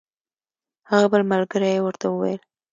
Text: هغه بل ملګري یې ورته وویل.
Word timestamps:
هغه 0.89 1.07
بل 1.13 1.21
ملګري 1.31 1.69
یې 1.75 1.79
ورته 1.83 2.05
وویل. 2.09 2.41